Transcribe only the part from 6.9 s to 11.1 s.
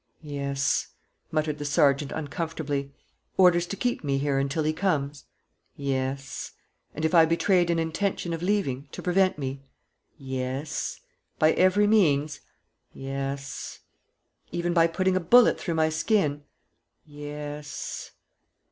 "And if I betrayed an intention of leaving, to prevent me?" "Yes."